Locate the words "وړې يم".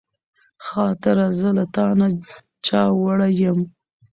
3.03-3.59